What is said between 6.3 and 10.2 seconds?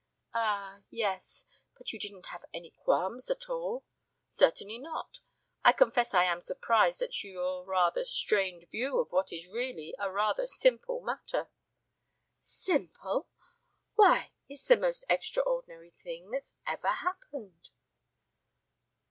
surprised at your rather strained view of what is really a